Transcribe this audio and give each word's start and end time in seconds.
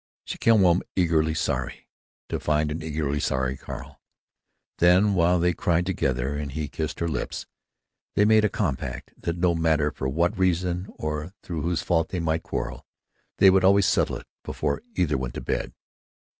She 0.25 0.39
came 0.39 0.61
home 0.61 0.81
eagerly 0.95 1.35
sorry—to 1.35 2.39
find 2.39 2.71
an 2.71 2.81
eagerly 2.81 3.19
sorry 3.19 3.55
Carl. 3.55 4.01
Then, 4.79 5.13
while 5.13 5.37
they 5.39 5.53
cried 5.53 5.85
together, 5.85 6.33
and 6.35 6.51
he 6.51 6.69
kissed 6.69 6.99
her 7.01 7.07
lips, 7.07 7.45
they 8.15 8.25
made 8.25 8.43
a 8.43 8.49
compact 8.49 9.13
that 9.15 9.37
no 9.37 9.53
matter 9.53 9.91
for 9.91 10.09
what 10.09 10.35
reason 10.39 10.87
or 10.97 11.33
through 11.43 11.61
whose 11.61 11.83
fault 11.83 12.09
they 12.09 12.19
might 12.19 12.41
quarrel, 12.41 12.83
they 13.37 13.51
would 13.51 13.63
always 13.63 13.85
settle 13.85 14.15
it 14.15 14.27
before 14.43 14.81
either 14.95 15.19
went 15.19 15.35
to 15.35 15.41
bed.... 15.41 15.71